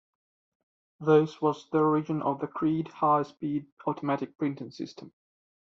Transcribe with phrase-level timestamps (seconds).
[0.99, 5.13] This was the origin of the Creed High Speed Automatic Printing System.